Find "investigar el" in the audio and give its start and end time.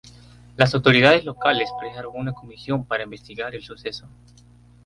3.03-3.61